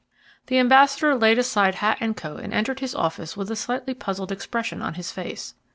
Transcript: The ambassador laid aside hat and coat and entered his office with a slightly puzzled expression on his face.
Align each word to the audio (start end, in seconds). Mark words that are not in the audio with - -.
The 0.47 0.57
ambassador 0.57 1.13
laid 1.15 1.37
aside 1.37 1.75
hat 1.75 1.99
and 2.01 2.17
coat 2.17 2.39
and 2.39 2.51
entered 2.55 2.79
his 2.79 2.95
office 2.95 3.37
with 3.37 3.51
a 3.51 3.55
slightly 3.55 3.93
puzzled 3.93 4.31
expression 4.31 4.81
on 4.81 4.95
his 4.95 5.11
face. 5.11 5.53